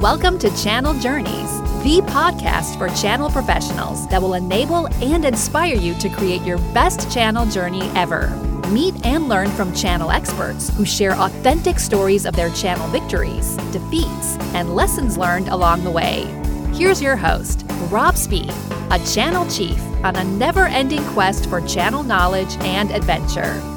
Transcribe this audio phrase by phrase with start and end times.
[0.00, 5.94] Welcome to Channel Journeys, the podcast for channel professionals that will enable and inspire you
[5.94, 8.28] to create your best channel journey ever.
[8.68, 14.36] Meet and learn from channel experts who share authentic stories of their channel victories, defeats,
[14.52, 16.24] and lessons learned along the way.
[16.74, 18.52] Here's your host, Rob Speed,
[18.90, 23.75] a channel chief on a never ending quest for channel knowledge and adventure.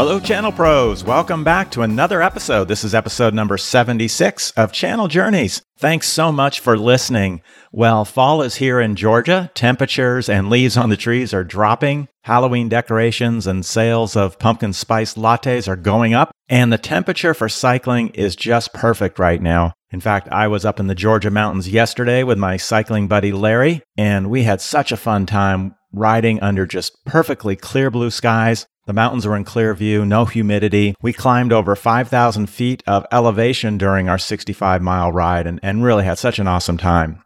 [0.00, 1.04] Hello, Channel Pros.
[1.04, 2.68] Welcome back to another episode.
[2.68, 5.60] This is episode number 76 of Channel Journeys.
[5.76, 7.42] Thanks so much for listening.
[7.70, 9.50] Well, fall is here in Georgia.
[9.54, 12.08] Temperatures and leaves on the trees are dropping.
[12.22, 16.30] Halloween decorations and sales of pumpkin spice lattes are going up.
[16.48, 19.74] And the temperature for cycling is just perfect right now.
[19.92, 23.82] In fact, I was up in the Georgia mountains yesterday with my cycling buddy Larry,
[23.98, 28.66] and we had such a fun time riding under just perfectly clear blue skies.
[28.90, 30.96] The mountains were in clear view, no humidity.
[31.00, 36.02] We climbed over 5,000 feet of elevation during our 65 mile ride and, and really
[36.02, 37.22] had such an awesome time.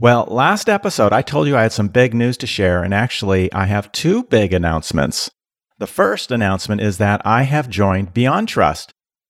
[0.00, 3.52] Well, last episode, I told you I had some big news to share, and actually,
[3.52, 5.30] I have two big announcements.
[5.76, 8.88] The first announcement is that I have joined BeyondTrust,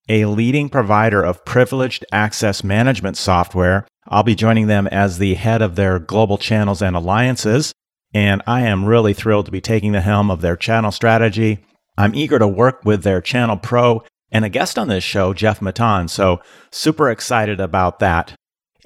[0.08, 3.88] a leading provider of privileged access management software.
[4.06, 7.72] I'll be joining them as the head of their global channels and alliances,
[8.14, 11.58] and I am really thrilled to be taking the helm of their channel strategy
[11.96, 15.60] I'm eager to work with their channel pro and a guest on this show, Jeff
[15.60, 16.08] Matan.
[16.08, 16.40] So,
[16.70, 18.34] super excited about that.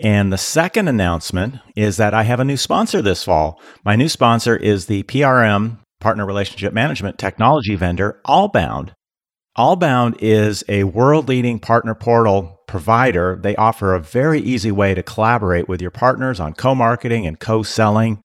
[0.00, 3.60] And the second announcement is that I have a new sponsor this fall.
[3.84, 8.90] My new sponsor is the PRM, Partner Relationship Management Technology vendor, Allbound.
[9.56, 13.38] Allbound is a world leading partner portal provider.
[13.42, 17.40] They offer a very easy way to collaborate with your partners on co marketing and
[17.40, 18.20] co selling.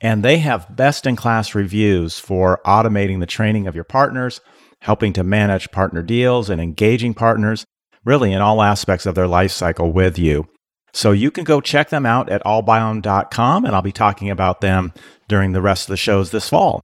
[0.00, 4.40] And they have best in class reviews for automating the training of your partners,
[4.80, 7.64] helping to manage partner deals and engaging partners
[8.04, 10.48] really in all aspects of their life cycle with you.
[10.92, 14.92] So you can go check them out at allbound.com, and I'll be talking about them
[15.28, 16.80] during the rest of the shows this fall.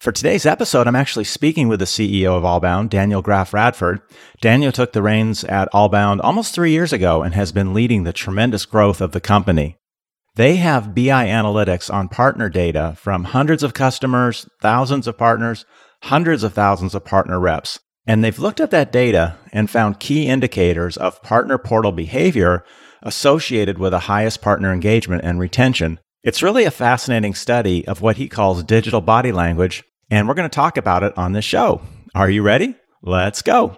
[0.00, 4.00] For today's episode, I'm actually speaking with the CEO of Allbound, Daniel Graff Radford.
[4.40, 8.12] Daniel took the reins at Allbound almost three years ago and has been leading the
[8.12, 9.76] tremendous growth of the company.
[10.34, 15.66] They have BI analytics on partner data from hundreds of customers, thousands of partners,
[16.04, 17.78] hundreds of thousands of partner reps.
[18.06, 22.64] And they've looked at that data and found key indicators of partner portal behavior
[23.02, 26.00] associated with the highest partner engagement and retention.
[26.22, 30.48] It's really a fascinating study of what he calls digital body language, and we're going
[30.48, 31.82] to talk about it on this show.
[32.14, 32.74] Are you ready?
[33.02, 33.76] Let's go.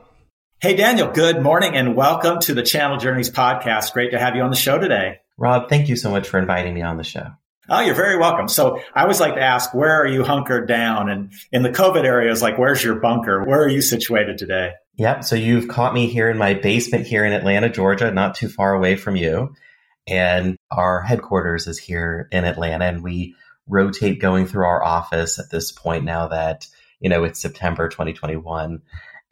[0.60, 3.92] Hey, Daniel, good morning and welcome to the Channel Journeys podcast.
[3.92, 5.18] Great to have you on the show today.
[5.36, 7.28] Rob, thank you so much for inviting me on the show.
[7.68, 8.46] Oh, you're very welcome.
[8.48, 11.08] So I always like to ask, where are you hunkered down?
[11.08, 13.42] And in the COVID areas, like, where's your bunker?
[13.42, 14.72] Where are you situated today?
[14.96, 15.24] Yep.
[15.24, 18.74] So you've caught me here in my basement here in Atlanta, Georgia, not too far
[18.74, 19.54] away from you.
[20.06, 23.34] And our headquarters is here in Atlanta and we
[23.66, 26.66] rotate going through our office at this point now that,
[27.00, 28.82] you know, it's September 2021.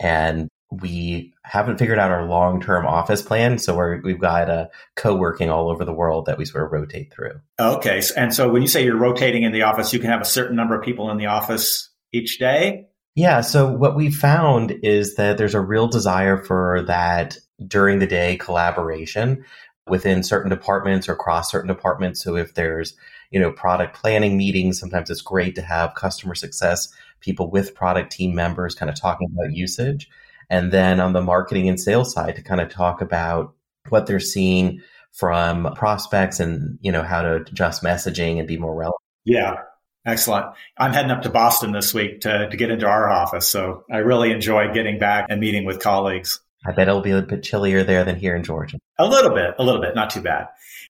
[0.00, 0.48] And
[0.80, 3.58] we haven't figured out our long term office plan.
[3.58, 6.72] So we're, we've got a co working all over the world that we sort of
[6.72, 7.40] rotate through.
[7.60, 8.02] Okay.
[8.16, 10.56] And so when you say you're rotating in the office, you can have a certain
[10.56, 12.86] number of people in the office each day?
[13.14, 13.42] Yeah.
[13.42, 18.36] So what we found is that there's a real desire for that during the day
[18.36, 19.44] collaboration
[19.86, 22.22] within certain departments or across certain departments.
[22.22, 22.94] So if there's,
[23.30, 26.88] you know, product planning meetings, sometimes it's great to have customer success
[27.20, 30.08] people with product team members kind of talking about usage.
[30.50, 33.54] And then on the marketing and sales side to kind of talk about
[33.88, 34.80] what they're seeing
[35.12, 39.00] from prospects and, you know, how to adjust messaging and be more relevant.
[39.25, 39.56] Yeah.
[40.04, 40.47] Excellent.
[40.76, 43.48] I'm heading up to Boston this week to, to get into our office.
[43.48, 46.41] So I really enjoy getting back and meeting with colleagues.
[46.66, 48.78] I bet it'll be a bit chillier there than here in Georgia.
[48.98, 50.47] A little bit, a little bit, not too bad.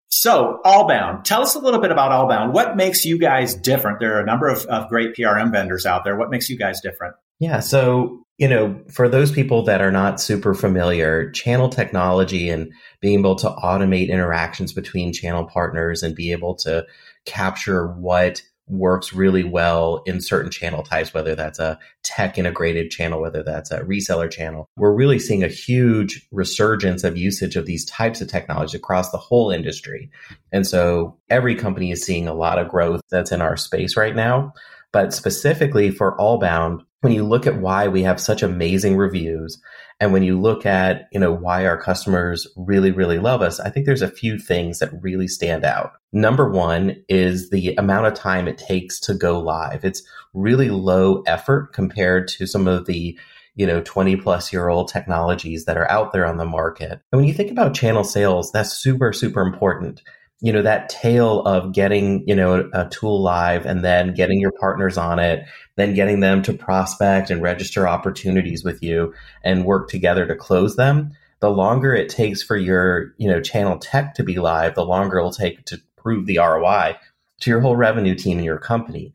[0.08, 2.52] So, Allbound, tell us a little bit about Allbound.
[2.52, 3.98] What makes you guys different?
[3.98, 6.16] There are a number of, of great PRM vendors out there.
[6.16, 7.14] What makes you guys different?
[7.38, 7.60] Yeah.
[7.60, 13.20] So, you know, for those people that are not super familiar, channel technology and being
[13.20, 16.86] able to automate interactions between channel partners and be able to
[17.24, 23.20] capture what works really well in certain channel types, whether that's a tech integrated channel,
[23.20, 24.68] whether that's a reseller channel.
[24.76, 29.18] We're really seeing a huge resurgence of usage of these types of technology across the
[29.18, 30.10] whole industry.
[30.52, 34.16] And so every company is seeing a lot of growth that's in our space right
[34.16, 34.54] now.
[34.92, 39.60] But specifically for Allbound, when you look at why we have such amazing reviews
[40.00, 43.70] and when you look at, you know, why our customers really, really love us, I
[43.70, 45.92] think there's a few things that really stand out.
[46.12, 49.84] Number one is the amount of time it takes to go live.
[49.84, 50.02] It's
[50.32, 53.18] really low effort compared to some of the
[53.54, 56.92] you know, 20 plus year old technologies that are out there on the market.
[57.12, 60.02] And when you think about channel sales, that's super, super important.
[60.42, 64.52] You know, that tail of getting, you know, a, tool live and then getting your
[64.52, 65.44] partners on it,
[65.76, 70.76] then getting them to prospect and register opportunities with you and work together to close
[70.76, 71.12] them.
[71.40, 75.18] The longer it takes for your, you know, channel tech to be live, the longer
[75.18, 76.96] it will take to prove the ROI
[77.40, 79.12] to your whole revenue team in your company.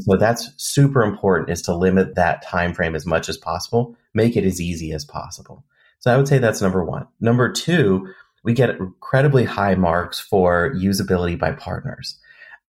[0.00, 4.36] So that's super important is to limit that time frame as much as possible, make
[4.36, 5.64] it as easy as possible.
[6.00, 7.06] So I would say that's number one.
[7.20, 8.12] Number two,
[8.48, 12.18] we get incredibly high marks for usability by partners.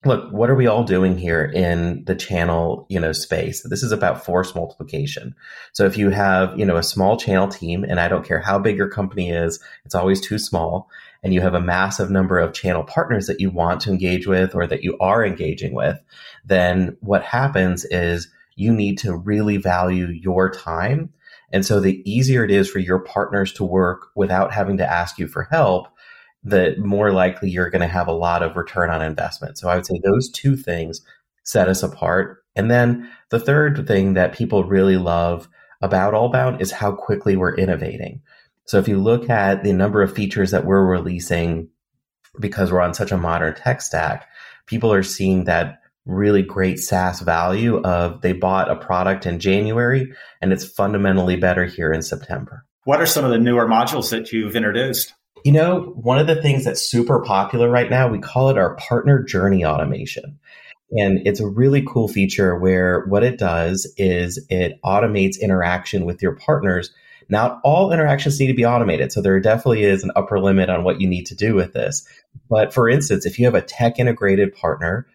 [0.06, 3.62] Look, what are we all doing here in the channel, you know, space?
[3.62, 5.36] This is about force multiplication.
[5.74, 8.58] So if you have, you know, a small channel team, and I don't care how
[8.58, 10.90] big your company is, it's always too small,
[11.24, 14.56] and you have a massive number of channel partners that you want to engage with
[14.56, 16.00] or that you are engaging with,
[16.46, 21.12] then what happens is you need to really value your time.
[21.52, 25.18] And so the easier it is for your partners to work without having to ask
[25.18, 25.88] you for help,
[26.44, 29.58] the more likely you're going to have a lot of return on investment.
[29.58, 31.02] So I would say those two things
[31.44, 32.44] set us apart.
[32.56, 35.48] And then the third thing that people really love
[35.82, 38.22] about Allbound is how quickly we're innovating.
[38.66, 41.70] So if you look at the number of features that we're releasing
[42.40, 44.28] because we're on such a modern tech stack,
[44.66, 50.14] people are seeing that really great SaaS value of they bought a product in January
[50.42, 52.66] and it's fundamentally better here in September.
[52.84, 55.14] What are some of the newer modules that you've introduced?
[55.44, 58.76] You know, one of the things that's super popular right now, we call it our
[58.76, 60.40] partner journey automation.
[60.92, 66.22] And it's a really cool feature where what it does is it automates interaction with
[66.22, 66.92] your partners
[67.30, 69.12] not all interactions need to be automated.
[69.12, 72.08] So there definitely is an upper limit on what you need to do with this.
[72.50, 75.08] But for instance, if you have a tech integrated partner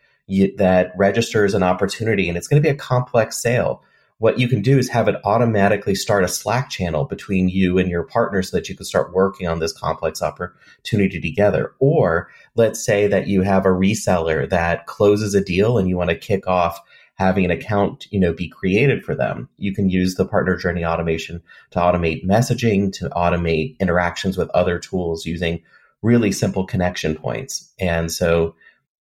[0.57, 3.83] that registers an opportunity and it's going to be a complex sale,
[4.19, 7.89] what you can do is have it automatically start a Slack channel between you and
[7.89, 11.73] your partner so that you can start working on this complex opportunity together.
[11.79, 16.11] Or let's say that you have a reseller that closes a deal and you want
[16.11, 16.81] to kick off
[17.15, 19.49] having an account, you know, be created for them.
[19.57, 24.79] You can use the partner journey automation to automate messaging, to automate interactions with other
[24.79, 25.63] tools using
[26.03, 27.73] really simple connection points.
[27.79, 28.55] And so,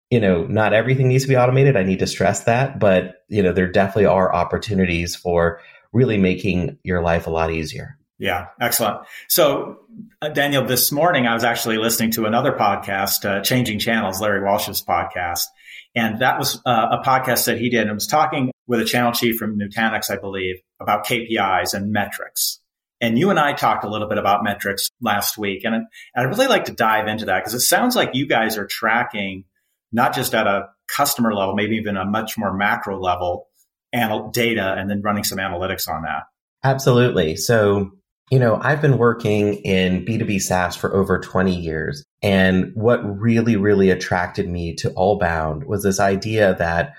[0.10, 1.76] you know, not everything needs to be automated.
[1.76, 5.60] I need to stress that, but you know, there definitely are opportunities for
[5.92, 7.98] really making your life a lot easier.
[8.20, 9.02] Yeah, excellent.
[9.28, 9.78] So,
[10.22, 14.44] uh, Daniel, this morning I was actually listening to another podcast, uh, Changing Channels, Larry
[14.44, 15.44] Walsh's podcast,
[15.96, 19.12] and that was uh, a podcast that he did and was talking with a channel
[19.12, 22.60] chief from Nutanix, I believe, about KPIs and metrics.
[23.00, 25.64] And you and I talked a little bit about metrics last week.
[25.64, 28.58] And and I'd really like to dive into that because it sounds like you guys
[28.58, 29.44] are tracking
[29.92, 33.48] not just at a customer level, maybe even a much more macro level,
[33.94, 36.24] anal- data and then running some analytics on that.
[36.64, 37.36] Absolutely.
[37.36, 37.92] So
[38.30, 42.04] you know, I've been working in B2B SaaS for over 20 years.
[42.22, 46.94] And what really, really attracted me to Allbound was this idea that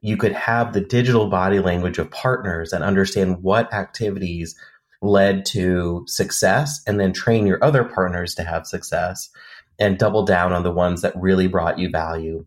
[0.00, 4.56] you could have the digital body language of partners and understand what activities
[5.00, 9.30] led to success and then train your other partners to have success
[9.78, 12.44] and double down on the ones that really brought you value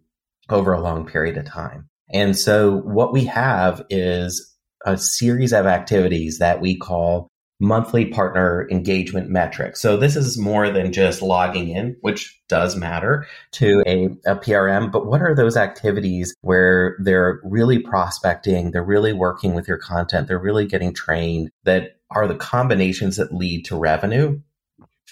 [0.50, 1.90] over a long period of time.
[2.10, 7.28] And so what we have is a series of activities that we call
[7.60, 9.82] monthly partner engagement metrics.
[9.82, 14.92] So this is more than just logging in, which does matter to a, a, PRM,
[14.92, 20.28] but what are those activities where they're really prospecting, they're really working with your content,
[20.28, 24.40] they're really getting trained that are the combinations that lead to revenue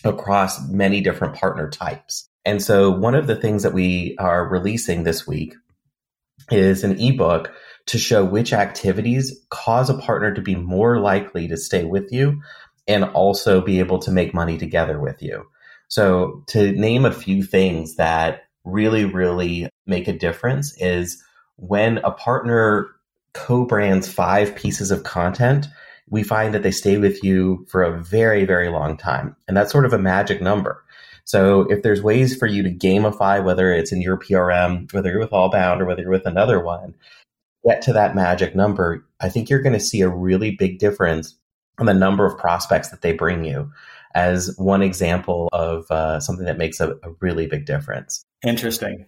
[0.04, 2.30] across many different partner types.
[2.44, 5.56] And so one of the things that we are releasing this week
[6.52, 7.52] is an ebook
[7.88, 12.42] to show which activities cause a partner to be more likely to stay with you
[12.88, 15.46] and also be able to make money together with you.
[15.88, 21.22] So, to name a few things that really, really make a difference is
[21.58, 22.90] when a partner
[23.34, 25.68] co brands five pieces of content,
[26.10, 29.36] we find that they stay with you for a very, very long time.
[29.48, 30.84] And that's sort of a magic number.
[31.24, 35.20] So if there's ways for you to gamify, whether it's in your PRM, whether you're
[35.20, 36.94] with Allbound or whether you're with another one,
[37.66, 41.36] get to that magic number, I think you're going to see a really big difference
[41.80, 43.72] on the number of prospects that they bring you
[44.14, 48.24] as one example of uh, something that makes a, a really big difference.
[48.46, 49.08] Interesting.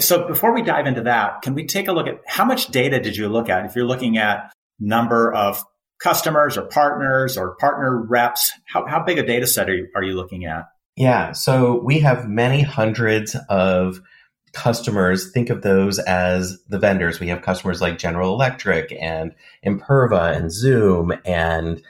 [0.00, 2.98] So before we dive into that, can we take a look at how much data
[2.98, 3.66] did you look at?
[3.66, 5.62] If you're looking at number of
[5.98, 10.02] customers or partners or partner reps, how, how big a data set are you, are
[10.02, 10.68] you looking at?
[10.96, 14.00] Yeah, so we have many hundreds of
[14.52, 17.20] customers, think of those as the vendors.
[17.20, 21.82] We have customers like General Electric and Imperva and Zoom and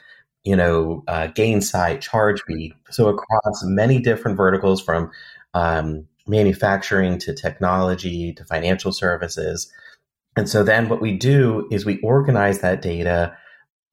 [0.43, 2.73] you know, uh, Gainsight, ChargeBee.
[2.89, 5.11] So across many different verticals from
[5.53, 9.71] um, manufacturing to technology to financial services.
[10.35, 13.35] And so then what we do is we organize that data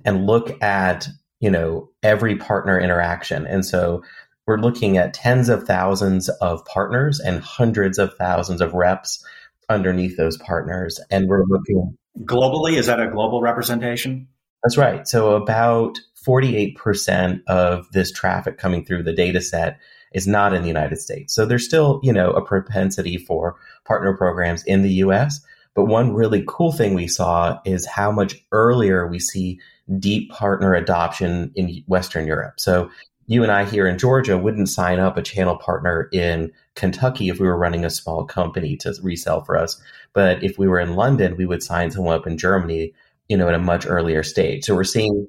[0.07, 1.09] and look at,
[1.41, 3.47] you know, every partner interaction.
[3.47, 4.03] And so
[4.47, 9.23] we're looking at tens of thousands of partners and hundreds of thousands of reps
[9.69, 11.01] underneath those partners.
[11.11, 12.79] And we're looking globally.
[12.79, 14.29] Is that a global representation?
[14.63, 15.07] That's right.
[15.07, 19.79] So about 48% of this traffic coming through the data set
[20.13, 21.35] is not in the United States.
[21.35, 25.41] So there's still, you know, a propensity for partner programs in the US.
[25.75, 29.61] But one really cool thing we saw is how much earlier we see
[29.99, 32.59] deep partner adoption in Western Europe.
[32.59, 32.91] So
[33.27, 37.41] you and I here in Georgia wouldn't sign up a channel partner in Kentucky if
[37.41, 39.81] we were running a small company to resell for us.
[40.13, 42.95] But if we were in London, we would sign someone up in Germany,
[43.29, 44.65] you know, at a much earlier stage.
[44.65, 45.29] So we're seeing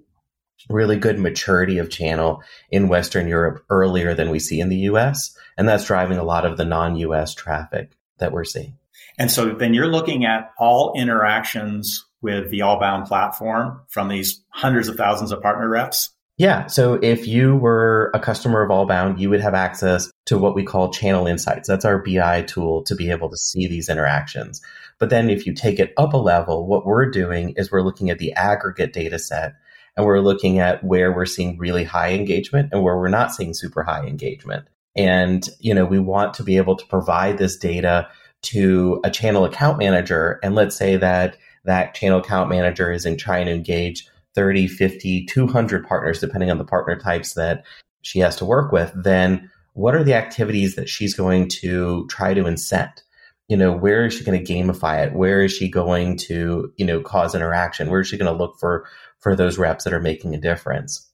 [0.70, 5.36] really good maturity of channel in Western Europe earlier than we see in the US.
[5.58, 8.78] And that's driving a lot of the non US traffic that we're seeing.
[9.18, 14.88] And so then you're looking at all interactions with the Allbound platform from these hundreds
[14.88, 16.12] of thousands of partner reps.
[16.38, 16.68] Yeah.
[16.68, 20.64] So if you were a customer of Allbound, you would have access to what we
[20.64, 21.68] call channel insights.
[21.68, 24.62] That's our BI tool to be able to see these interactions.
[25.00, 28.12] But then if you take it up a level, what we're doing is we're looking
[28.12, 29.54] at the aggregate data set
[29.96, 33.56] and we're looking at where we're seeing really high engagement and where we're not seeing
[33.56, 34.68] super high engagement.
[34.96, 38.10] And, you know, we want to be able to provide this data
[38.44, 40.40] to a channel account manager.
[40.44, 45.26] And let's say that that channel account manager is in trying to engage 30, 50,
[45.26, 47.64] 200 partners, depending on the partner types that
[48.02, 52.34] she has to work with, then what are the activities that she's going to try
[52.34, 53.04] to incent?
[53.48, 55.14] You know, where is she going to gamify it?
[55.14, 57.90] Where is she going to, you know, cause interaction?
[57.90, 58.86] Where is she going to look for
[59.20, 61.08] for those reps that are making a difference?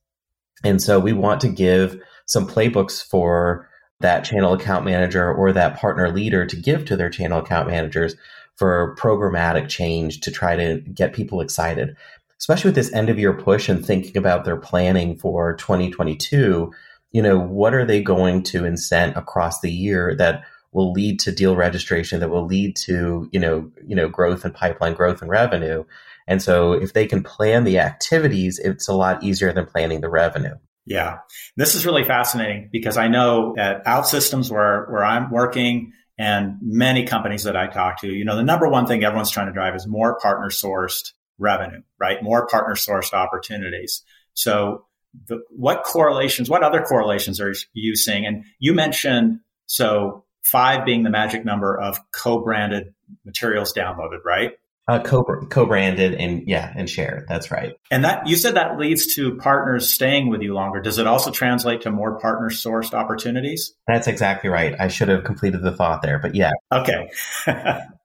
[0.63, 3.69] And so we want to give some playbooks for
[3.99, 8.15] that channel account manager or that partner leader to give to their channel account managers
[8.55, 11.95] for programmatic change to try to get people excited
[12.43, 16.73] especially with this end of year push and thinking about their planning for 2022,
[17.13, 20.43] you know, what are they going to incent across the year that
[20.73, 24.53] will lead to deal registration that will lead to, you know, you know, growth and
[24.53, 25.85] pipeline growth and revenue.
[26.27, 30.09] And so if they can plan the activities, it's a lot easier than planning the
[30.09, 30.55] revenue.
[30.85, 31.19] Yeah.
[31.55, 35.93] This is really fascinating because I know at OutSystems where, where I'm working
[36.23, 39.47] and many companies that I talk to, you know, the number one thing everyone's trying
[39.47, 42.23] to drive is more partner sourced revenue, right?
[42.23, 44.03] More partner sourced opportunities.
[44.33, 44.85] So
[45.27, 48.25] the, what correlations, what other correlations are you seeing?
[48.25, 52.93] And you mentioned, so five being the magic number of co-branded
[53.25, 54.51] materials downloaded, right?
[54.85, 57.25] Uh, co co-branded and yeah, and shared.
[57.29, 57.75] That's right.
[57.89, 60.81] And that you said that leads to partners staying with you longer.
[60.81, 63.75] Does it also translate to more partner sourced opportunities?
[63.87, 64.75] That's exactly right.
[64.77, 66.51] I should have completed the thought there, but yeah.
[66.69, 67.09] Okay.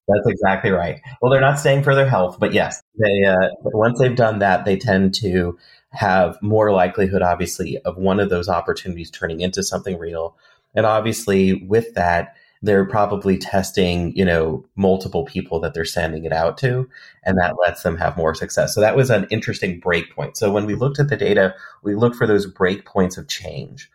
[0.08, 1.00] That's exactly right.
[1.20, 4.64] Well, they're not staying for their health, but yes, they uh, once they've done that,
[4.64, 5.58] they tend to
[5.90, 10.36] have more likelihood, obviously, of one of those opportunities turning into something real.
[10.74, 16.32] And obviously, with that, they're probably testing, you know, multiple people that they're sending it
[16.32, 16.88] out to,
[17.24, 18.74] and that lets them have more success.
[18.74, 20.36] So that was an interesting breakpoint.
[20.36, 23.90] So when we looked at the data, we looked for those breakpoints of change.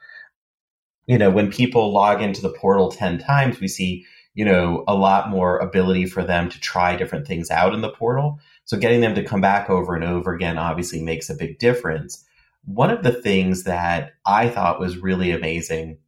[1.08, 4.06] You know, when people log into the portal 10 times, we see
[4.36, 7.90] you know, a lot more ability for them to try different things out in the
[7.90, 8.40] portal.
[8.66, 12.26] So getting them to come back over and over again obviously makes a big difference.
[12.66, 16.00] One of the things that I thought was really amazing.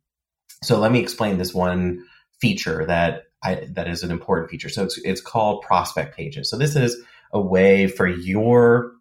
[0.63, 2.03] So let me explain this one
[2.45, 4.69] feature that I, that is an important feature.
[4.69, 6.49] So it's, it's called prospect pages.
[6.49, 6.95] So this is
[7.31, 8.91] a way for your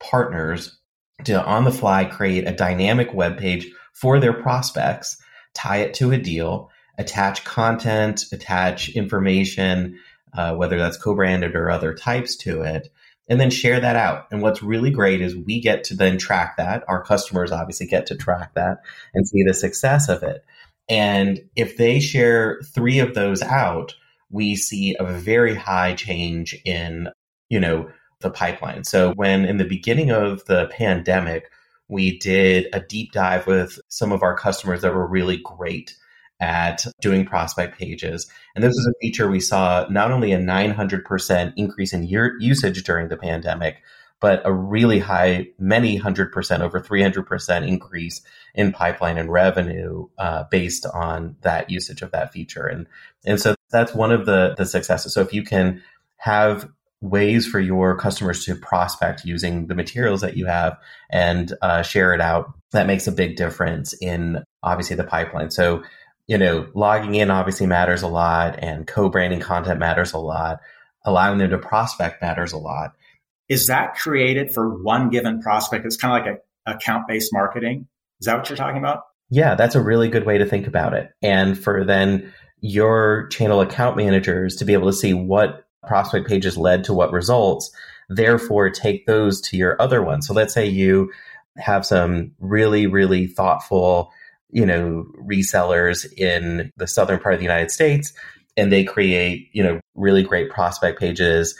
[0.00, 0.78] partners
[1.24, 5.16] to on the fly create a dynamic web page for their prospects,
[5.54, 9.98] tie it to a deal, attach content, attach information,
[10.36, 12.92] uh, whether that's co-branded or other types to it,
[13.28, 14.26] and then share that out.
[14.30, 16.84] And what's really great is we get to then track that.
[16.88, 18.78] Our customers obviously get to track that
[19.14, 20.44] and see the success of it.
[20.88, 23.94] And if they share three of those out,
[24.30, 27.08] we see a very high change in,
[27.48, 27.88] you know,
[28.20, 28.84] the pipeline.
[28.84, 31.50] So when in the beginning of the pandemic,
[31.88, 35.94] we did a deep dive with some of our customers that were really great
[36.40, 38.28] at doing prospect pages.
[38.54, 42.82] And this is a feature we saw not only a 900% increase in year usage
[42.82, 43.82] during the pandemic,
[44.20, 48.22] but a really high, many hundred percent, over 300% increase
[48.54, 52.66] in pipeline and revenue uh, based on that usage of that feature.
[52.66, 52.86] And,
[53.26, 55.12] and so that's one of the, the successes.
[55.12, 55.82] So if you can
[56.16, 56.70] have
[57.04, 60.78] ways for your customers to prospect using the materials that you have
[61.10, 62.52] and uh, share it out.
[62.72, 65.50] That makes a big difference in obviously the pipeline.
[65.50, 65.82] So,
[66.26, 70.60] you know, logging in obviously matters a lot and co branding content matters a lot.
[71.04, 72.94] Allowing them to prospect matters a lot.
[73.48, 75.84] Is that created for one given prospect?
[75.84, 77.86] It's kind of like a account based marketing.
[78.20, 79.02] Is that what you're talking about?
[79.30, 81.10] Yeah, that's a really good way to think about it.
[81.22, 86.56] And for then your channel account managers to be able to see what prospect pages
[86.56, 87.70] led to what results,
[88.08, 90.26] therefore take those to your other ones.
[90.26, 91.12] So let's say you
[91.56, 94.10] have some really, really thoughtful,
[94.50, 98.12] you know, resellers in the southern part of the United States,
[98.56, 101.54] and they create, you know, really great prospect pages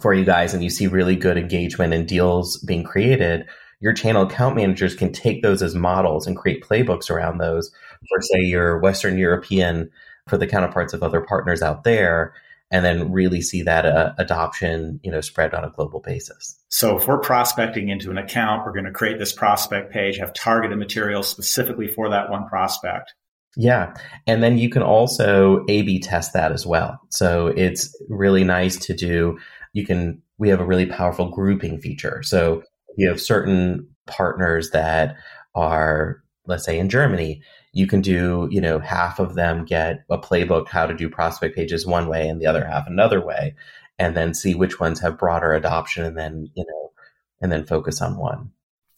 [0.00, 3.46] for you guys, and you see really good engagement and deals being created.
[3.80, 7.70] Your channel account managers can take those as models and create playbooks around those
[8.08, 9.90] for, say, your Western European,
[10.26, 12.34] for the counterparts of other partners out there
[12.70, 16.54] and then really see that uh, adoption, you know, spread on a global basis.
[16.68, 20.34] So if we're prospecting into an account, we're going to create this prospect page, have
[20.34, 23.14] targeted material specifically for that one prospect.
[23.56, 23.94] Yeah.
[24.26, 27.00] And then you can also A B test that as well.
[27.08, 29.38] So it's really nice to do.
[29.72, 32.22] You can, we have a really powerful grouping feature.
[32.22, 32.62] So
[32.96, 35.16] you have certain partners that
[35.54, 40.18] are, let's say in Germany, you can do, you know, half of them get a
[40.18, 43.54] playbook how to do prospect pages one way and the other half another way,
[43.98, 46.92] and then see which ones have broader adoption and then, you know,
[47.40, 48.50] and then focus on one.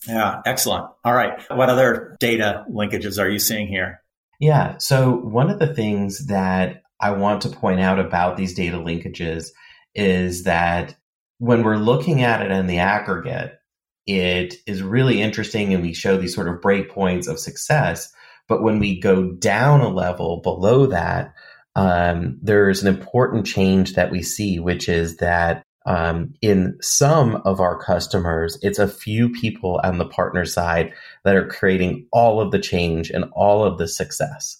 [0.07, 0.87] Yeah, excellent.
[1.05, 1.41] All right.
[1.51, 4.01] What other data linkages are you seeing here?
[4.39, 4.79] Yeah.
[4.79, 9.51] So, one of the things that I want to point out about these data linkages
[9.95, 10.95] is that
[11.39, 13.59] when we're looking at it in the aggregate,
[14.07, 18.13] it is really interesting and we show these sort of breakpoints of success
[18.51, 21.33] but when we go down a level below that,
[21.77, 27.61] um, there's an important change that we see, which is that um, in some of
[27.61, 30.93] our customers, it's a few people on the partner side
[31.23, 34.59] that are creating all of the change and all of the success.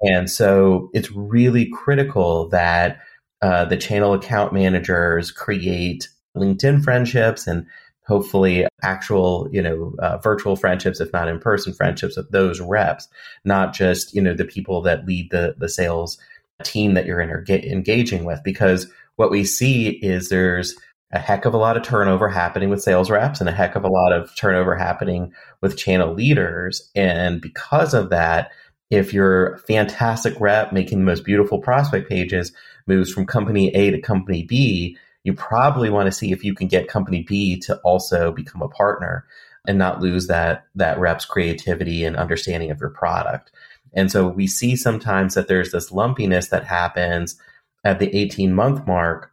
[0.00, 2.98] And so it's really critical that
[3.42, 7.66] uh, the channel account managers create LinkedIn friendships and
[8.06, 13.06] hopefully actual, you know, uh, virtual friendships, if not in person friendships with those reps,
[13.44, 16.18] not just, you know, the people that lead the, the sales
[16.62, 18.40] team that you're engaging with.
[18.42, 20.74] Because what we see is there's
[21.12, 23.84] a heck of a lot of turnover happening with sales reps and a heck of
[23.84, 26.90] a lot of turnover happening with channel leaders.
[26.94, 28.50] And because of that,
[28.90, 32.52] if your fantastic rep making the most beautiful prospect pages
[32.88, 36.68] moves from company A to company B, you probably want to see if you can
[36.68, 39.26] get company B to also become a partner
[39.66, 43.50] and not lose that that rep's creativity and understanding of your product.
[43.94, 47.38] And so we see sometimes that there's this lumpiness that happens
[47.84, 49.32] at the 18 month mark.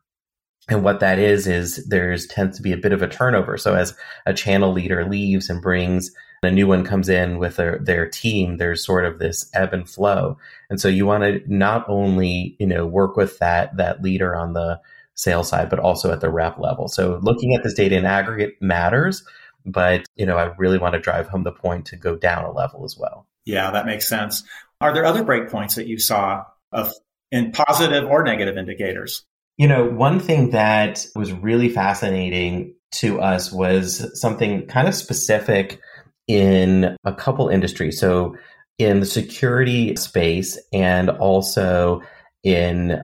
[0.67, 3.57] And what that is is there's tends to be a bit of a turnover.
[3.57, 6.11] So as a channel leader leaves and brings
[6.43, 9.89] a new one comes in with their, their team, there's sort of this ebb and
[9.89, 10.37] flow.
[10.69, 14.53] And so you want to not only, you know, work with that that leader on
[14.53, 14.79] the
[15.15, 16.87] sales side, but also at the rep level.
[16.87, 19.23] So looking at this data in aggregate matters,
[19.65, 22.51] but you know, I really want to drive home the point to go down a
[22.51, 23.25] level as well.
[23.45, 24.43] Yeah, that makes sense.
[24.81, 26.91] Are there other breakpoints that you saw of
[27.31, 29.23] in positive or negative indicators?
[29.57, 35.79] You know, one thing that was really fascinating to us was something kind of specific
[36.27, 37.99] in a couple industries.
[37.99, 38.35] So
[38.77, 42.01] in the security space and also
[42.43, 43.01] in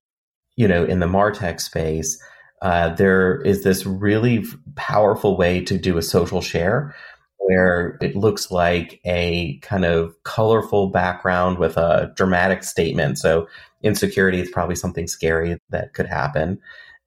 [0.56, 2.22] you know, in the Martech space,
[2.62, 6.96] uh, there is this really powerful way to do a social share
[7.38, 13.18] where it looks like a kind of colorful background with a dramatic statement.
[13.18, 13.48] So
[13.82, 16.60] insecurity is probably something scary that could happen.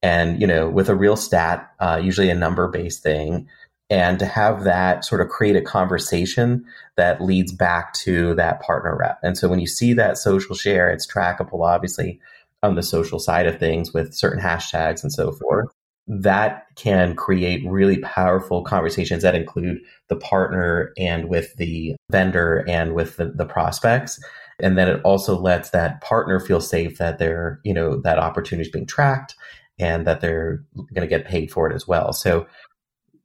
[0.03, 3.47] And, you know, with a real stat, uh, usually a number based thing,
[3.91, 6.65] and to have that sort of create a conversation
[6.97, 9.19] that leads back to that partner rep.
[9.23, 12.21] And so when you see that social share, it's trackable, obviously,
[12.63, 15.69] on the social side of things with certain hashtags and so forth.
[16.07, 22.95] That can create really powerful conversations that include the partner and with the vendor and
[22.95, 24.21] with the, the prospects.
[24.61, 28.67] And then it also lets that partner feel safe that they're, you know, that opportunity
[28.69, 29.35] is being tracked
[29.79, 32.13] and that they're going to get paid for it as well.
[32.13, 32.47] So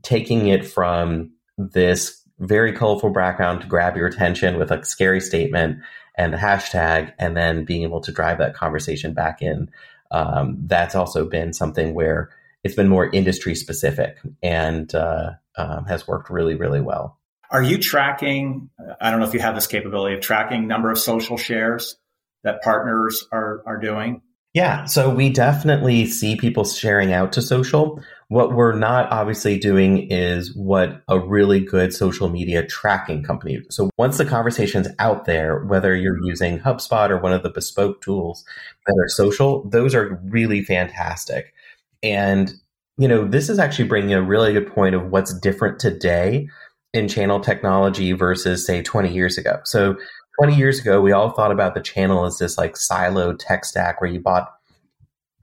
[0.02, 5.80] taking it from this very colorful background to grab your attention with a scary statement
[6.16, 9.70] and the hashtag, and then being able to drive that conversation back in.
[10.12, 12.30] Um, that's also been something where
[12.64, 17.18] it's been more industry specific and uh, um, has worked really, really well.
[17.52, 18.70] Are you tracking?
[19.00, 21.96] I don't know if you have this capability of tracking number of social shares
[22.44, 24.22] that partners are are doing.
[24.54, 28.02] Yeah, so we definitely see people sharing out to social.
[28.30, 33.62] What we're not obviously doing is what a really good social media tracking company.
[33.70, 38.02] So once the conversation's out there, whether you're using HubSpot or one of the bespoke
[38.02, 38.44] tools
[38.88, 41.54] that are social, those are really fantastic.
[42.02, 42.52] And
[42.98, 46.50] you know, this is actually bringing a really good point of what's different today
[46.94, 49.60] in channel technology versus say 20 years ago.
[49.64, 49.96] So
[50.40, 54.00] 20 years ago, we all thought about the channel as this like silo tech stack
[54.00, 54.50] where you bought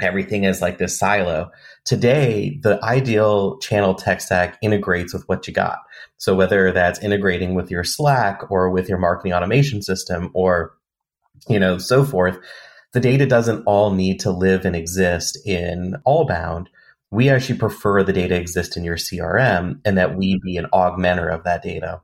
[0.00, 1.50] everything as like this silo.
[1.84, 5.80] Today, the ideal channel tech stack integrates with what you got.
[6.16, 10.74] So whether that's integrating with your Slack or with your marketing automation system or,
[11.46, 12.38] you know, so forth,
[12.92, 16.68] the data doesn't all need to live and exist in Allbound.
[17.10, 21.32] We actually prefer the data exist in your CRM and that we be an augmenter
[21.32, 22.00] of that data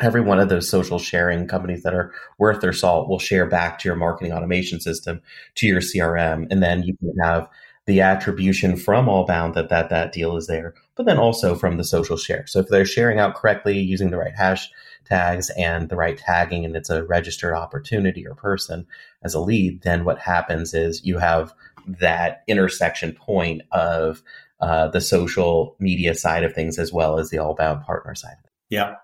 [0.00, 3.78] every one of those social sharing companies that are worth their salt will share back
[3.78, 5.20] to your marketing automation system
[5.54, 7.48] to your crm and then you can have
[7.86, 11.84] the attribution from allbound that that that deal is there but then also from the
[11.84, 12.44] social share.
[12.48, 16.74] So if they're sharing out correctly using the right hashtags and the right tagging and
[16.74, 18.84] it's a registered opportunity or person
[19.22, 21.54] as a lead then what happens is you have
[21.86, 24.22] that intersection point of
[24.60, 28.36] uh, the social media side of things as well as the allbound partner side
[28.68, 28.96] yeah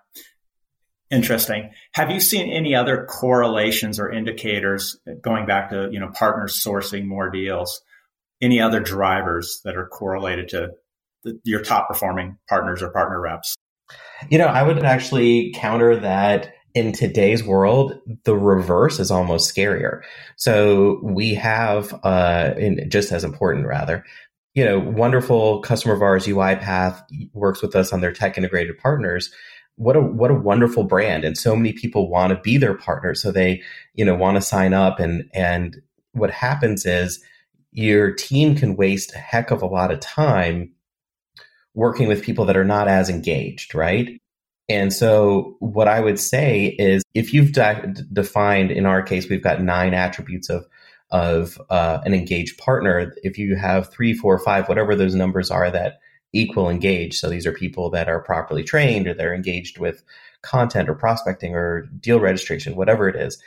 [1.11, 1.71] Interesting.
[1.93, 7.05] Have you seen any other correlations or indicators going back to, you know, partners sourcing
[7.05, 7.81] more deals?
[8.41, 10.71] Any other drivers that are correlated to
[11.23, 13.55] the, your top performing partners or partner reps?
[14.29, 20.01] You know, I would actually counter that in today's world, the reverse is almost scarier.
[20.35, 24.03] So we have, uh, in just as important rather,
[24.55, 27.01] you know, wonderful customer of ours, UiPath
[27.33, 29.31] works with us on their tech integrated partners
[29.77, 31.23] what a what a wonderful brand.
[31.25, 33.13] And so many people want to be their partner.
[33.15, 33.61] So they
[33.93, 34.99] you know want to sign up.
[34.99, 35.81] And and
[36.13, 37.23] what happens is
[37.71, 40.71] your team can waste a heck of a lot of time
[41.73, 44.21] working with people that are not as engaged right?
[44.67, 49.43] And so what i would say is if you've de- defined in our case we've
[49.43, 50.65] got nine attributes of
[51.11, 53.13] of uh, an engaged partner.
[53.23, 55.99] If you have three four five whatever those numbers are that
[56.35, 57.15] equal engaged.
[57.15, 60.03] So these are people that are properly trained or they're engaged with
[60.41, 63.41] content or prospecting or deal registration, whatever it is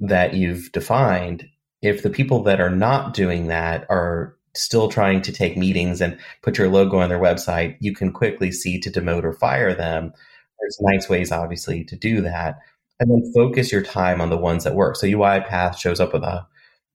[0.00, 1.48] that you've defined.
[1.82, 6.18] If the people that are not doing that are still trying to take meetings and
[6.42, 10.12] put your logo on their website, you can quickly see to demote or fire them.
[10.60, 12.58] There's nice ways, obviously, to do that.
[13.00, 14.96] And then focus your time on the ones that work.
[14.96, 16.46] So UiPath shows up with a,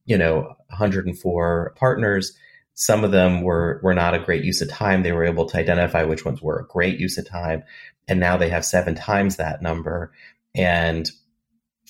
[0.05, 2.33] you know, 104 partners
[2.79, 5.03] some of them were were not a great use of time.
[5.03, 7.63] They were able to identify which ones were a great use of time,
[8.07, 10.13] and now they have seven times that number,
[10.55, 11.11] and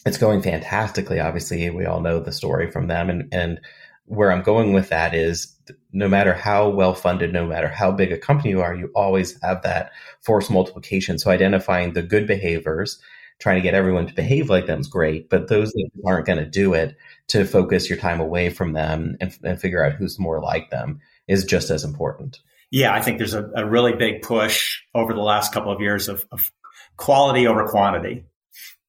[0.03, 1.19] it's going fantastically.
[1.19, 3.61] Obviously, we all know the story from them, and and
[4.05, 5.55] where I'm going with that is
[5.93, 9.39] no matter how well funded, no matter how big a company you are, you always
[9.43, 11.19] have that force multiplication.
[11.19, 12.99] So identifying the good behaviors,
[13.37, 16.39] trying to get everyone to behave like them is great, but those that aren't going
[16.39, 16.97] to do it,
[17.29, 20.99] to focus your time away from them and, and figure out who's more like them
[21.27, 22.39] is just as important.
[22.71, 26.07] Yeah, I think there's a, a really big push over the last couple of years
[26.07, 26.51] of, of
[26.97, 28.25] quality over quantity.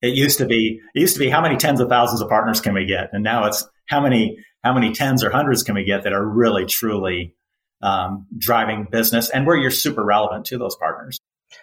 [0.02, 2.60] It used to be it used to be how many tens of thousands of partners
[2.60, 5.84] can we get, and now it's how many how many tens or hundreds can we
[5.84, 7.34] get that are really truly
[7.82, 11.20] um, driving business and where you're super relevant to those partners.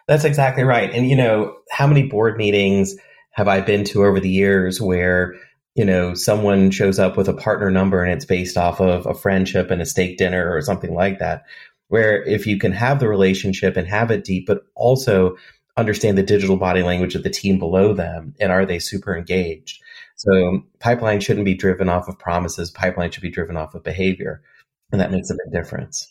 [0.07, 0.91] That's exactly right.
[0.91, 2.95] And you know, how many board meetings
[3.31, 5.35] have I been to over the years where
[5.77, 9.13] you know, someone shows up with a partner number and it's based off of a
[9.13, 11.45] friendship and a steak dinner or something like that.
[11.89, 15.37] Where if you can have the relationship and have it deep, but also
[15.77, 19.79] understand the digital body language of the team below them and are they super engaged?
[20.15, 22.71] So pipeline shouldn't be driven off of promises.
[22.71, 24.41] Pipeline should be driven off of behavior.
[24.91, 26.07] And that makes a big difference.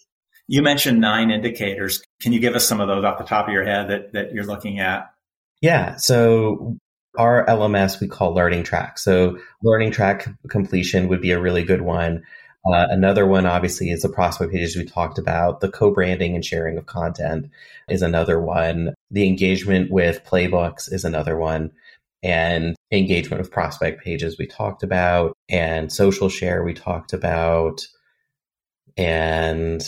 [0.47, 2.05] You mentioned nine indicators.
[2.23, 4.33] Can you give us some of those off the top of your head that, that
[4.33, 5.11] you're looking at?
[5.61, 5.97] Yeah.
[5.97, 6.79] So
[7.19, 8.99] our LMS we call learning track.
[8.99, 12.23] So learning track completion would be a really good one.
[12.67, 15.61] Uh, another one, obviously, is the prospect pages we talked about.
[15.61, 17.49] The co-branding and sharing of content
[17.89, 18.93] is another one.
[19.11, 21.71] The engagement with playbooks is another one.
[22.25, 25.33] And engagement with prospect pages we talked about.
[25.49, 27.87] And social share we talked about.
[28.97, 29.81] And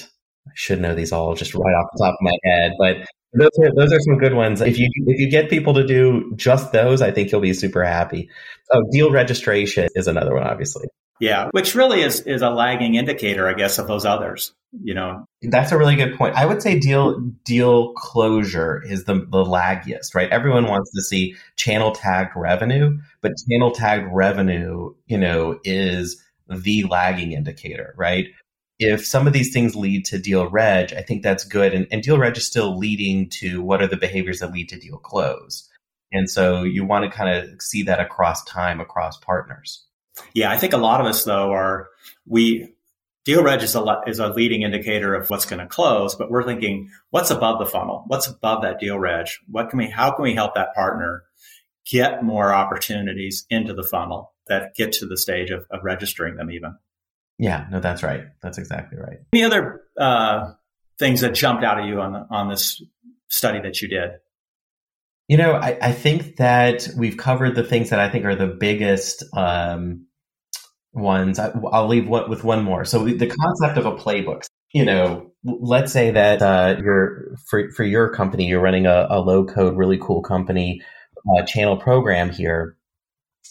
[0.46, 2.96] I should know these all just right off the top of my head, but
[3.32, 4.60] those are those are some good ones.
[4.60, 7.84] If you if you get people to do just those, I think you'll be super
[7.84, 8.30] happy.
[8.72, 10.88] Oh, deal registration is another one, obviously.
[11.20, 14.52] Yeah, which really is is a lagging indicator, I guess, of those others.
[14.82, 16.36] You know, that's a really good point.
[16.36, 20.30] I would say deal deal closure is the the laggiest, right?
[20.30, 26.84] Everyone wants to see channel tagged revenue, but channel tagged revenue, you know, is the
[26.84, 28.28] lagging indicator, right?
[28.78, 31.74] If some of these things lead to deal reg, I think that's good.
[31.74, 34.78] And, and deal reg is still leading to what are the behaviors that lead to
[34.78, 35.68] deal close.
[36.12, 39.84] And so you want to kind of see that across time, across partners.
[40.32, 41.88] Yeah, I think a lot of us though are
[42.26, 42.72] we
[43.24, 46.44] deal reg is a is a leading indicator of what's going to close, but we're
[46.44, 50.22] thinking what's above the funnel, what's above that deal reg, what can we how can
[50.22, 51.24] we help that partner
[51.90, 56.50] get more opportunities into the funnel that get to the stage of, of registering them
[56.50, 56.76] even.
[57.38, 58.24] Yeah, no, that's right.
[58.42, 59.18] That's exactly right.
[59.32, 60.52] Any other uh,
[60.98, 62.82] things that jumped out at you on the, on this
[63.28, 64.10] study that you did?
[65.28, 68.46] You know, I, I, think that we've covered the things that I think are the
[68.46, 70.06] biggest um,
[70.92, 71.38] ones.
[71.38, 72.84] I, will leave what, with one more.
[72.84, 74.44] So the concept of a playbook.
[74.72, 79.20] You know, let's say that uh, you're for for your company, you're running a, a
[79.20, 80.82] low code, really cool company
[81.36, 82.76] uh, channel program here,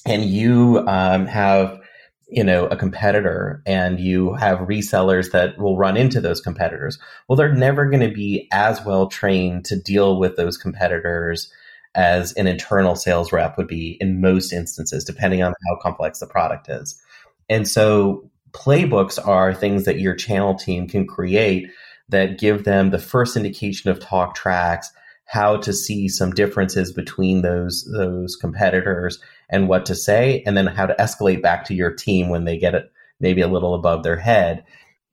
[0.05, 1.76] and you um, have
[2.29, 7.37] you know a competitor and you have resellers that will run into those competitors well
[7.37, 11.51] they're never going to be as well trained to deal with those competitors
[11.97, 16.27] as an internal sales rep would be in most instances depending on how complex the
[16.27, 17.01] product is.
[17.49, 21.69] And so playbooks are things that your channel team can create
[22.09, 24.91] that give them the first indication of talk tracks
[25.25, 30.67] how to see some differences between those those competitors and what to say, and then
[30.67, 34.03] how to escalate back to your team when they get it maybe a little above
[34.03, 34.63] their head.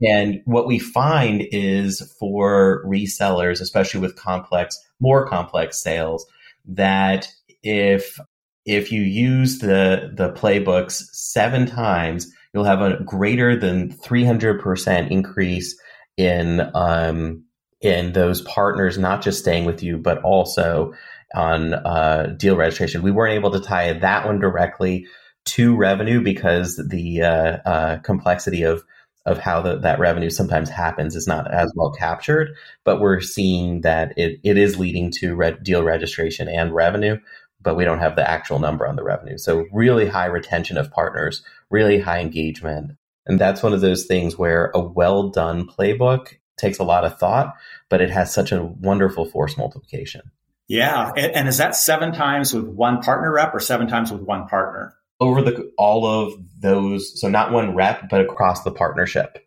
[0.03, 6.27] And what we find is for resellers, especially with complex, more complex sales,
[6.67, 7.29] that
[7.63, 8.19] if
[8.67, 15.79] if you use the the playbooks seven times, you'll have a greater than 300% increase
[16.17, 17.45] in um,
[17.81, 20.93] in those partners not just staying with you, but also
[21.35, 23.03] on uh, deal registration.
[23.03, 25.07] We weren't able to tie that one directly
[25.47, 28.85] to revenue because the uh, uh, complexity of
[29.27, 32.55] of how the, that revenue sometimes happens is not as well captured.
[32.85, 37.19] But we're seeing that it, it is leading to red deal registration and revenue,
[37.63, 39.39] but we don't have the actual number on the revenue.
[39.39, 42.93] So really high retention of partners, really high engagement.
[43.27, 47.19] And that's one of those things where a well done playbook takes a lot of
[47.19, 47.55] thought,
[47.89, 50.31] but it has such a wonderful force multiplication.
[50.69, 51.13] Yeah.
[51.17, 54.49] And, and, is that seven times with one partner rep or seven times with one
[54.49, 54.95] partner?
[55.21, 59.39] Over the all of those, so not one rep, but across the partnership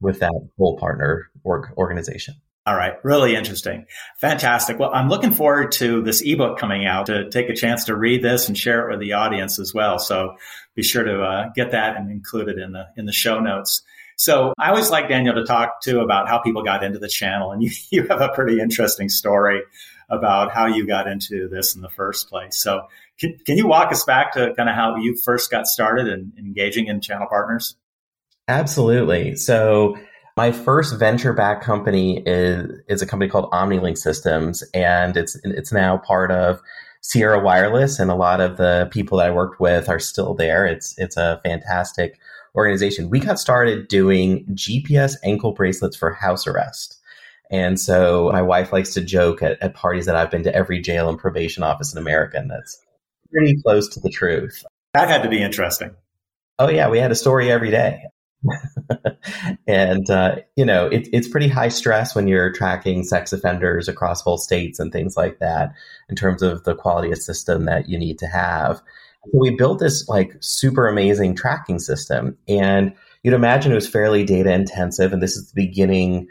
[0.00, 2.34] with that whole partner org, organization.
[2.64, 2.94] All right.
[3.02, 3.86] Really interesting.
[4.18, 4.78] Fantastic.
[4.78, 8.22] Well, I'm looking forward to this ebook coming out to take a chance to read
[8.22, 9.98] this and share it with the audience as well.
[9.98, 10.36] So
[10.76, 13.82] be sure to uh, get that and include it in the, in the show notes.
[14.16, 17.50] So I always like Daniel to talk too about how people got into the channel.
[17.50, 19.62] And you, you have a pretty interesting story
[20.10, 22.60] about how you got into this in the first place.
[22.60, 22.82] So
[23.18, 26.32] can, can you walk us back to kind of how you first got started in,
[26.36, 27.76] in engaging in channel partners?
[28.48, 29.36] Absolutely.
[29.36, 29.96] So
[30.36, 35.72] my first venture back company is is a company called OmniLink Systems, and it's it's
[35.72, 36.60] now part of
[37.02, 40.66] Sierra Wireless, and a lot of the people that I worked with are still there.
[40.66, 42.18] It's it's a fantastic
[42.54, 46.98] organization, we got started doing GPS ankle bracelets for house arrest.
[47.52, 50.80] And so my wife likes to joke at, at parties that I've been to every
[50.80, 52.82] jail and probation office in America, and that's
[53.30, 54.64] pretty close to the truth.
[54.94, 55.94] That had to be interesting.
[56.58, 58.04] Oh, yeah, we had a story every day.
[59.68, 64.20] and uh, you know it, it's pretty high stress when you're tracking sex offenders across
[64.20, 65.72] whole states and things like that
[66.08, 68.82] in terms of the quality of system that you need to have
[69.32, 74.52] we built this like super amazing tracking system and you'd imagine it was fairly data
[74.52, 76.26] intensive and this is the beginning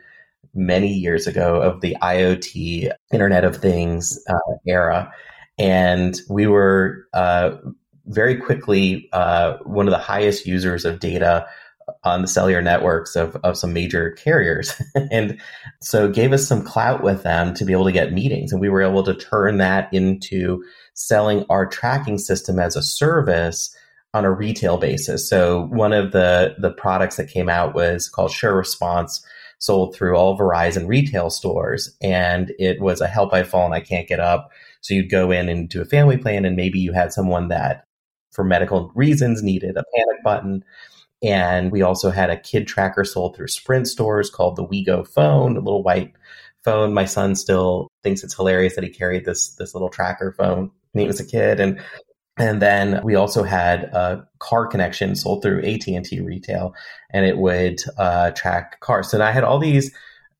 [0.54, 5.12] many years ago of the iot internet of things uh, era
[5.58, 7.58] and we were uh,
[8.08, 11.48] very quickly uh, one of the highest users of data
[12.04, 14.82] on the cellular networks of, of some major carriers.
[15.12, 15.40] and
[15.82, 18.52] so gave us some clout with them to be able to get meetings.
[18.52, 23.76] And we were able to turn that into selling our tracking system as a service
[24.14, 25.30] on a retail basis.
[25.30, 29.26] So one of the, the products that came out was called Sure Response,
[29.62, 31.96] sold through all Verizon retail stores.
[32.02, 34.52] And it was a help I fall and I can't get up.
[34.82, 37.86] So you'd go in and do a family plan and maybe you had someone that
[38.32, 40.66] for medical reasons needed a panic button.
[41.22, 45.56] And we also had a kid tracker sold through Sprint stores called the WeGo phone,
[45.56, 46.14] a little white
[46.64, 46.96] phone.
[46.96, 51.02] My son still thinks it's hilarious that he carried this this little tracker phone when
[51.04, 51.60] he was a kid.
[51.60, 51.80] And
[52.42, 56.74] and then we also had a car connection sold through AT and T retail,
[57.12, 59.10] and it would uh, track cars.
[59.12, 59.94] So I had all these,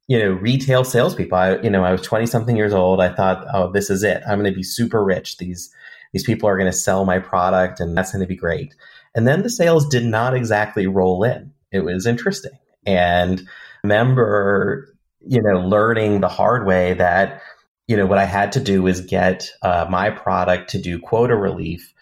[0.08, 1.38] you know, retail salespeople.
[1.38, 3.00] I, you know, I was twenty something years old.
[3.00, 4.24] I thought, oh, this is it.
[4.28, 5.38] I'm going to be super rich.
[5.38, 5.72] These
[6.14, 8.76] These people are going to sell my product and that's going to be great.
[9.16, 11.54] And then the sales did not exactly roll in.
[11.72, 12.58] It was interesting.
[12.86, 13.48] And
[13.84, 14.94] remember,
[15.26, 17.42] you know, learning the hard way that,
[17.88, 21.36] you know, what I had to do was get uh, my product to do quota
[21.36, 21.94] relief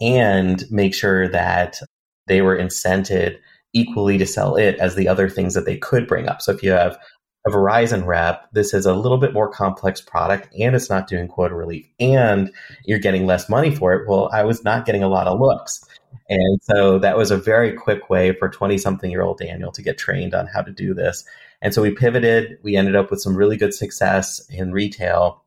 [0.00, 1.80] and make sure that
[2.26, 3.38] they were incented
[3.72, 6.42] equally to sell it as the other things that they could bring up.
[6.42, 6.98] So if you have
[7.46, 11.28] a Verizon rep, this is a little bit more complex product and it's not doing
[11.28, 12.52] quota relief and
[12.84, 14.08] you're getting less money for it.
[14.08, 15.84] Well, I was not getting a lot of looks.
[16.28, 19.82] And so that was a very quick way for 20 something year old Daniel to
[19.82, 21.24] get trained on how to do this.
[21.62, 22.58] And so we pivoted.
[22.62, 25.42] We ended up with some really good success in retail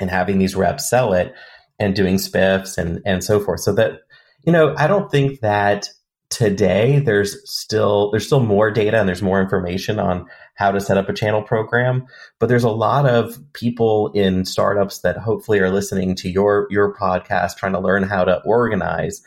[0.00, 1.34] and having these reps sell it
[1.78, 3.60] and doing spiffs and, and so forth.
[3.60, 4.00] So that,
[4.44, 5.88] you know, I don't think that
[6.32, 10.96] today there's still there's still more data and there's more information on how to set
[10.96, 12.06] up a channel program
[12.38, 16.94] but there's a lot of people in startups that hopefully are listening to your your
[16.94, 19.20] podcast trying to learn how to organize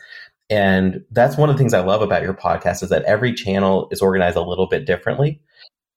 [0.50, 3.86] and that's one of the things i love about your podcast is that every channel
[3.92, 5.40] is organized a little bit differently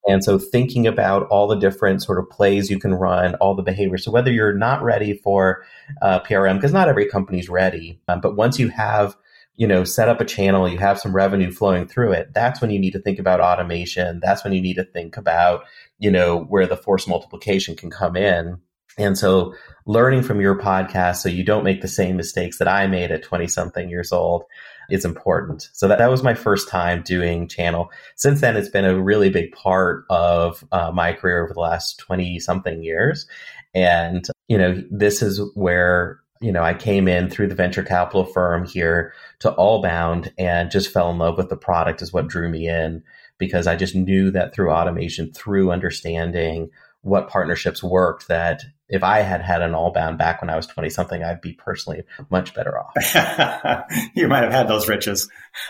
[0.08, 3.64] and so thinking about all the different sort of plays you can run, all the
[3.64, 4.06] behaviors.
[4.06, 5.64] So whether you're not ready for
[6.02, 9.16] uh, PRM, because not every company's ready, um, but once you have
[9.60, 12.72] you know, set up a channel, you have some revenue flowing through it, that's when
[12.72, 14.22] you need to think about automation.
[14.24, 15.66] That's when you need to think about,
[15.98, 18.62] you know, where the force multiplication can come in.
[18.98, 19.54] And so
[19.86, 23.24] learning from your podcast so you don't make the same mistakes that I made at
[23.24, 24.46] 20 something years old
[24.91, 25.69] is important.
[25.73, 27.91] So that, that was my first time doing channel.
[28.15, 31.99] Since then, it's been a really big part of uh, my career over the last
[31.99, 33.28] 20 something years.
[33.73, 38.23] And, you know, this is where you know, I came in through the venture capital
[38.23, 42.47] firm here to Allbound and just fell in love with the product is what drew
[42.47, 43.04] me in
[43.38, 46.69] because I just knew that through automation, through understanding
[47.02, 50.89] what partnerships worked, that if I had had an Allbound back when I was 20
[50.89, 52.95] something, I'd be personally much better off.
[54.15, 55.30] you might have had those riches.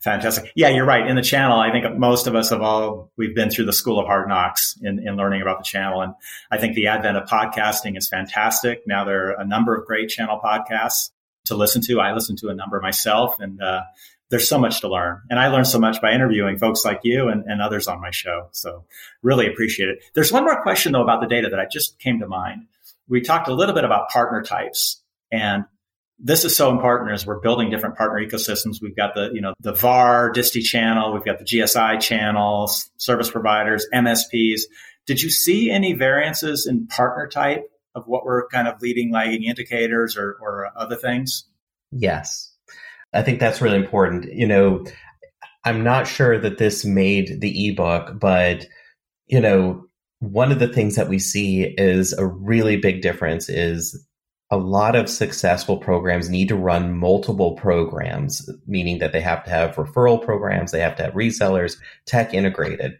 [0.00, 0.52] Fantastic.
[0.54, 1.06] Yeah, you're right.
[1.06, 3.98] In the channel, I think most of us have all, we've been through the school
[3.98, 6.02] of hard knocks in, in learning about the channel.
[6.02, 6.14] And
[6.50, 8.86] I think the advent of podcasting is fantastic.
[8.86, 11.10] Now there are a number of great channel podcasts
[11.46, 12.00] to listen to.
[12.00, 13.82] I listen to a number myself and, uh,
[14.30, 15.22] there's so much to learn.
[15.30, 18.10] And I learned so much by interviewing folks like you and, and others on my
[18.10, 18.48] show.
[18.52, 18.84] So
[19.22, 20.04] really appreciate it.
[20.14, 22.66] There's one more question though about the data that I just came to mind.
[23.08, 25.64] We talked a little bit about partner types and
[26.18, 28.82] this is so important as we're building different partner ecosystems.
[28.82, 31.12] We've got the, you know, the VAR disty channel.
[31.12, 34.62] We've got the GSI channels, service providers, MSPs.
[35.06, 39.44] Did you see any variances in partner type of what were kind of leading lagging
[39.44, 41.44] indicators or, or other things?
[41.92, 42.52] Yes.
[43.12, 44.32] I think that's really important.
[44.32, 44.84] You know,
[45.64, 48.66] I'm not sure that this made the ebook, but,
[49.26, 49.84] you know,
[50.20, 54.04] one of the things that we see is a really big difference is
[54.50, 59.50] a lot of successful programs need to run multiple programs, meaning that they have to
[59.50, 62.98] have referral programs, they have to have resellers, tech integrated.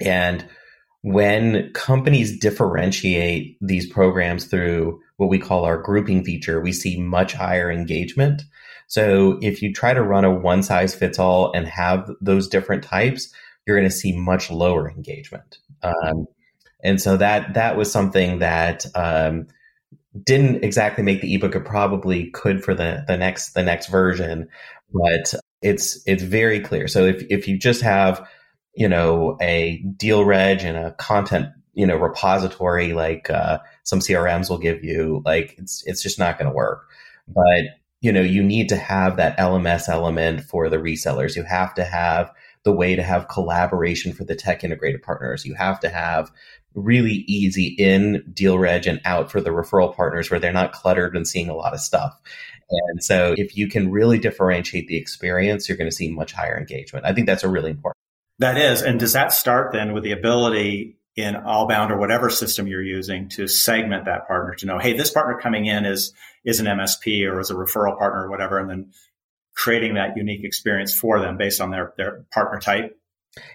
[0.00, 0.46] And
[1.02, 7.34] when companies differentiate these programs through what we call our grouping feature, we see much
[7.34, 8.42] higher engagement.
[8.92, 12.84] So if you try to run a one size fits all and have those different
[12.84, 13.32] types,
[13.66, 15.56] you're going to see much lower engagement.
[15.82, 16.26] Um,
[16.84, 19.46] and so that that was something that um,
[20.22, 21.54] didn't exactly make the ebook.
[21.54, 24.50] It probably could for the the next the next version,
[24.92, 26.86] but it's it's very clear.
[26.86, 28.28] So if if you just have
[28.74, 34.50] you know a deal reg and a content you know repository like uh, some CRMs
[34.50, 36.90] will give you, like it's it's just not going to work.
[37.26, 41.36] But you know you need to have that LMS element for the resellers.
[41.36, 42.30] You have to have
[42.64, 45.46] the way to have collaboration for the tech integrated partners.
[45.46, 46.30] You have to have
[46.74, 51.16] really easy in deal reg and out for the referral partners where they're not cluttered
[51.16, 52.18] and seeing a lot of stuff.
[52.70, 56.58] And so if you can really differentiate the experience, you're going to see much higher
[56.58, 57.06] engagement.
[57.06, 57.98] I think that's a really important.
[58.38, 58.82] That is.
[58.82, 63.28] And does that start then with the ability in Allbound or whatever system you're using
[63.30, 66.12] to segment that partner to know, hey, this partner coming in is
[66.44, 68.92] is an MSP or is a referral partner or whatever, and then
[69.54, 72.98] creating that unique experience for them based on their, their partner type?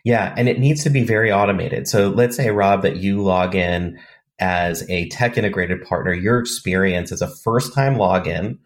[0.04, 1.88] Yeah, and it needs to be very automated.
[1.88, 4.00] So let's say, Rob, that you log in
[4.40, 6.14] as a tech integrated partner.
[6.14, 8.60] Your experience as a first time login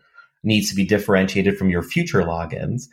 [0.43, 2.83] needs to be differentiated from your future logins.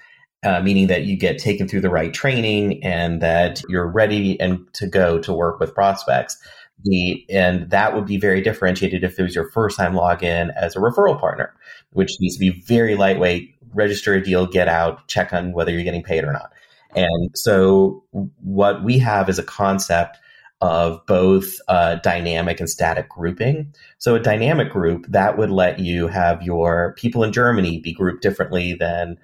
[0.44, 4.72] Uh, meaning that you get taken through the right training and that you're ready and
[4.72, 6.38] to go to work with prospects.
[6.84, 10.76] The and that would be very differentiated if it was your first time login as
[10.76, 11.52] a referral partner,
[11.92, 13.52] which needs to be very lightweight.
[13.74, 16.52] Register a deal, get out, check on whether you're getting paid or not.
[16.94, 20.18] And so what we have is a concept
[20.60, 23.72] of both uh, dynamic and static grouping.
[23.98, 28.22] So, a dynamic group that would let you have your people in Germany be grouped
[28.22, 29.18] differently than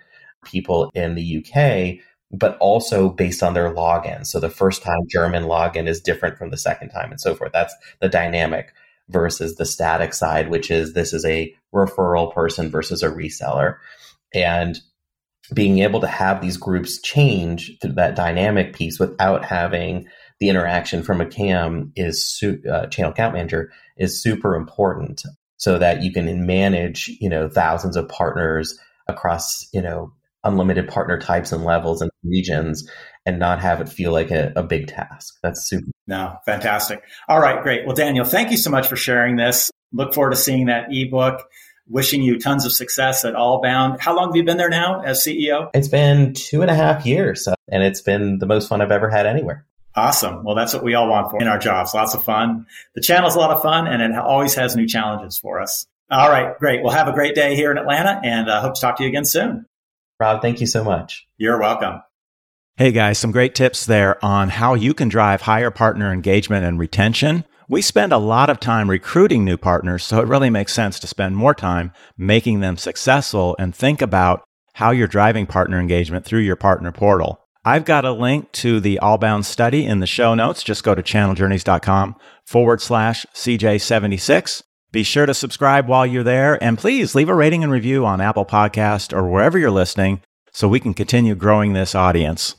[0.44, 4.26] people in the UK, but also based on their login.
[4.26, 7.52] So, the first time German login is different from the second time, and so forth.
[7.52, 8.72] That's the dynamic
[9.08, 13.76] versus the static side, which is this is a referral person versus a reseller.
[14.34, 14.80] And
[15.52, 20.08] being able to have these groups change through that dynamic piece without having
[20.40, 25.22] the interaction from a cam is su- uh, channel account manager is super important
[25.56, 30.12] so that you can manage you know thousands of partners across you know
[30.44, 32.88] unlimited partner types and levels and regions
[33.26, 37.40] and not have it feel like a, a big task that's super no fantastic all
[37.40, 40.66] right great well daniel thank you so much for sharing this look forward to seeing
[40.66, 41.48] that ebook
[41.86, 44.00] wishing you tons of success at Allbound.
[44.00, 45.68] How long have you been there now as CEO?
[45.74, 49.10] It's been two and a half years, and it's been the most fun I've ever
[49.10, 49.66] had anywhere.
[49.96, 50.42] Awesome.
[50.42, 51.94] Well, that's what we all want for in our jobs.
[51.94, 52.66] Lots of fun.
[52.94, 55.86] The channel's a lot of fun and it always has new challenges for us.
[56.10, 56.58] All right.
[56.58, 56.82] Great.
[56.82, 59.08] Well, have a great day here in Atlanta and uh, hope to talk to you
[59.08, 59.66] again soon.
[60.20, 61.26] Rob, thank you so much.
[61.36, 62.02] You're welcome.
[62.76, 66.78] Hey guys, some great tips there on how you can drive higher partner engagement and
[66.78, 67.44] retention.
[67.68, 71.06] We spend a lot of time recruiting new partners, so it really makes sense to
[71.06, 74.42] spend more time making them successful and think about
[74.74, 77.40] how you're driving partner engagement through your partner portal.
[77.64, 80.62] I've got a link to the Allbound study in the show notes.
[80.62, 84.62] Just go to channeljourneys.com forward slash CJ76.
[84.94, 88.20] Be sure to subscribe while you're there and please leave a rating and review on
[88.20, 90.20] Apple Podcast or wherever you're listening
[90.52, 92.54] so we can continue growing this audience.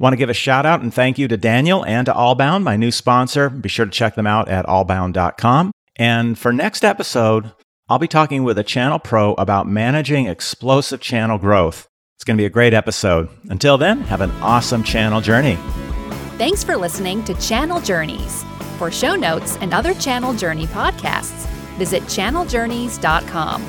[0.00, 2.74] Want to give a shout out and thank you to Daniel and to Allbound, my
[2.74, 3.48] new sponsor.
[3.48, 5.70] Be sure to check them out at allbound.com.
[5.94, 7.52] And for next episode,
[7.88, 11.86] I'll be talking with a channel pro about managing explosive channel growth.
[12.16, 13.28] It's going to be a great episode.
[13.44, 15.56] Until then, have an awesome channel journey.
[16.36, 18.44] Thanks for listening to Channel Journeys.
[18.76, 23.64] For show notes and other Channel Journey podcasts, visit channeljourneys.com.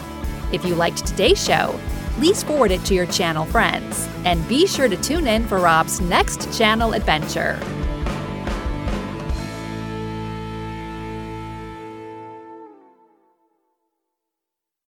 [0.52, 1.80] If you liked today's show,
[2.16, 4.08] please forward it to your channel friends.
[4.26, 7.60] And be sure to tune in for Rob's next channel adventure.